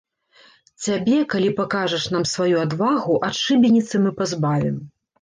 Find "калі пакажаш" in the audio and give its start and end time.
1.33-2.09